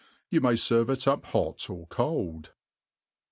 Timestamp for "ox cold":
1.69-2.53